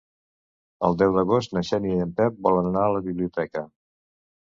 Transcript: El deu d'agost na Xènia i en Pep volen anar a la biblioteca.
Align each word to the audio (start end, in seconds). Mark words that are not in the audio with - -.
El 0.87 0.97
deu 1.01 1.13
d'agost 1.17 1.55
na 1.57 1.63
Xènia 1.69 2.01
i 2.01 2.07
en 2.09 2.17
Pep 2.23 2.43
volen 2.51 2.73
anar 2.73 2.89
a 2.89 2.97
la 2.99 3.07
biblioteca. 3.13 3.67